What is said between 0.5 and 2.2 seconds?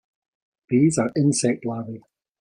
These are insect Larvae.